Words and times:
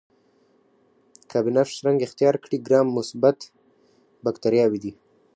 که 1.29 1.37
بنفش 1.45 1.75
رنګ 1.85 1.99
اختیار 2.07 2.35
کړي 2.43 2.57
ګرام 2.67 2.87
مثبت 2.97 3.37
باکتریاوې 4.23 4.79
دي. 4.83 4.91